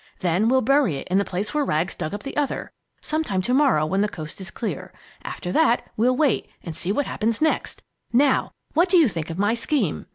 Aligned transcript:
Then 0.21 0.49
we'll 0.49 0.61
bury 0.63 0.95
it 0.95 1.07
in 1.09 1.19
the 1.19 1.23
place 1.23 1.53
where 1.53 1.63
Rags 1.63 1.93
dug 1.93 2.11
up 2.11 2.23
the 2.23 2.35
other, 2.35 2.71
some 3.01 3.23
time 3.23 3.39
to 3.43 3.53
morrow 3.53 3.85
when 3.85 4.01
the 4.01 4.09
coast 4.09 4.41
is 4.41 4.49
clear. 4.49 4.91
After 5.23 5.51
that 5.51 5.91
we'll 5.95 6.17
wait 6.17 6.47
and 6.63 6.75
see 6.75 6.91
what 6.91 7.05
happens 7.05 7.39
next! 7.39 7.83
Now 8.11 8.51
what 8.73 8.89
do 8.89 8.97
you 8.97 9.07
think 9.07 9.29
of 9.29 9.37
my 9.37 9.53
scheme?" 9.53 10.07